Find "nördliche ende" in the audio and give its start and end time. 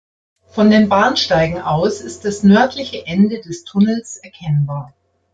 2.41-3.39